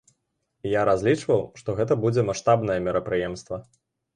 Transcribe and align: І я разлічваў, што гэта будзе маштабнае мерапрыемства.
І 0.69 0.71
я 0.79 0.85
разлічваў, 0.89 1.43
што 1.63 1.75
гэта 1.81 1.99
будзе 2.07 2.25
маштабнае 2.33 2.79
мерапрыемства. 2.89 3.65